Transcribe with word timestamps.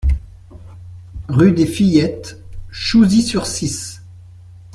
Rue 1.27 1.51
des 1.51 1.67
Fillettes, 1.67 2.41
Chouzy-sur-Cisse 2.71 4.01